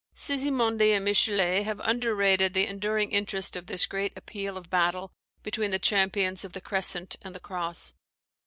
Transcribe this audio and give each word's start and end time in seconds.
Sismondi 0.15 0.93
and 0.95 1.05
Michelet 1.05 1.63
have 1.63 1.79
underrated 1.81 2.55
the 2.55 2.65
enduring 2.65 3.11
interest 3.11 3.55
of 3.55 3.67
this 3.67 3.85
great 3.85 4.11
Appeal 4.17 4.57
of 4.57 4.71
Battle 4.71 5.11
between 5.43 5.69
the 5.69 5.77
champions 5.77 6.43
of 6.43 6.53
the 6.53 6.59
Crescent 6.59 7.17
and 7.21 7.35
the 7.35 7.39
Cross. 7.39 7.93